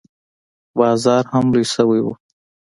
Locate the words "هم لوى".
1.33-1.65